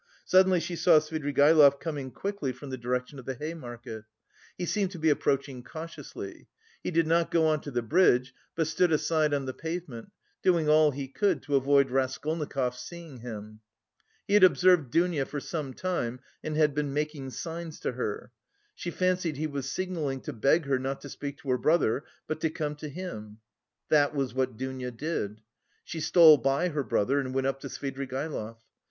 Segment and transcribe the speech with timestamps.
[0.25, 4.05] Suddenly she saw Svidrigaïlov coming quickly from the direction of the Hay Market.
[4.57, 6.47] He seemed to be approaching cautiously.
[6.81, 10.09] He did not go on to the bridge, but stood aside on the pavement,
[10.41, 13.59] doing all he could to avoid Raskolnikov's seeing him.
[14.27, 18.31] He had observed Dounia for some time and had been making signs to her.
[18.73, 22.41] She fancied he was signalling to beg her not to speak to her brother, but
[22.41, 23.37] to come to him.
[23.89, 25.41] That was what Dounia did.
[25.83, 28.57] She stole by her brother and went up to Svidrigaïlov.